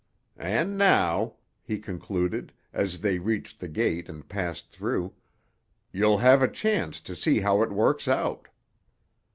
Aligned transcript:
And 0.39 0.79
now," 0.79 1.35
he 1.61 1.77
concluded, 1.77 2.51
as 2.73 3.01
they 3.01 3.19
reached 3.19 3.59
the 3.59 3.67
gate 3.67 4.09
and 4.09 4.27
passed 4.27 4.71
through, 4.71 5.13
"you'll 5.93 6.17
have 6.17 6.41
a 6.41 6.47
chance 6.49 6.99
to 7.01 7.15
see 7.15 7.41
how 7.41 7.61
it 7.61 7.71
works 7.71 8.07
out." 8.07 8.47